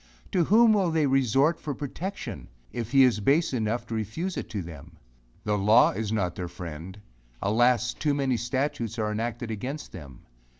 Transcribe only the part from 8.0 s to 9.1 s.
many statutes